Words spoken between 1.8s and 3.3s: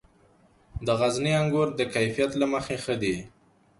کیفیت له مخې ښه دي.